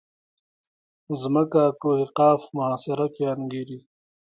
ځمکه 1.21 1.63
کوه 1.81 2.03
قاف 2.17 2.41
محاصره 2.55 3.05
کې 3.15 3.23
انګېري. 3.33 3.79